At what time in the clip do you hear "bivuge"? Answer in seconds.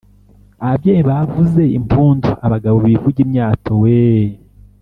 2.85-3.19